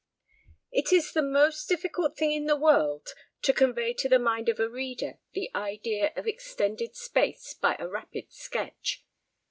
It 0.71 0.91
is 0.91 1.13
the 1.13 1.21
most 1.21 1.69
difficult 1.69 2.17
thing 2.17 2.31
in 2.31 2.47
the 2.47 2.55
world 2.55 3.09
to 3.43 3.53
convey 3.53 3.93
to 3.93 4.09
the 4.09 4.17
mind 4.17 4.49
of 4.49 4.59
a 4.59 4.67
reader 4.67 5.19
the 5.33 5.51
idea 5.53 6.11
of 6.15 6.25
extended 6.25 6.95
space 6.95 7.53
by 7.53 7.75
a 7.77 7.87
rapid 7.87 8.33
sketch. 8.33 9.05